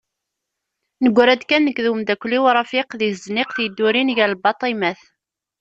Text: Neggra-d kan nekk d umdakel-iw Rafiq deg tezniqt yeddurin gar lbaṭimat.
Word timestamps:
Neggra-d 1.03 1.41
kan 1.49 1.61
nekk 1.65 1.77
d 1.83 1.87
umdakel-iw 1.91 2.45
Rafiq 2.55 2.89
deg 2.99 3.11
tezniqt 3.13 3.57
yeddurin 3.63 4.13
gar 4.17 4.29
lbaṭimat. 4.33 4.99